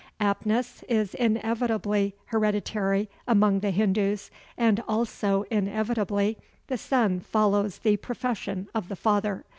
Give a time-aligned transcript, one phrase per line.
[0.19, 8.67] Aptness is inevitably hereditary among the Hindus, and, also inevitably, the son follows the profession
[8.73, 9.45] of the father.